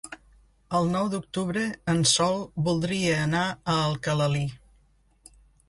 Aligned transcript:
El 0.79 0.87
nou 0.93 1.09
d'octubre 1.15 1.65
en 1.93 2.01
Sol 2.13 2.41
voldria 2.69 3.21
anar 3.29 3.45
a 3.47 3.77
Alcalalí. 3.85 4.45